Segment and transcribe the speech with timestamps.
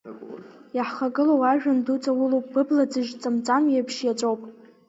[0.75, 4.41] Иаҳхагылоу ажәҩан ду ҵаулоуп, быбла ӡыжь ҵамҵам еиԥш ииаҵәоуп.